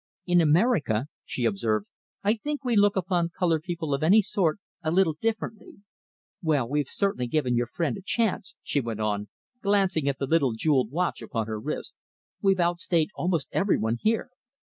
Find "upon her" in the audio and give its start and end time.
11.21-11.59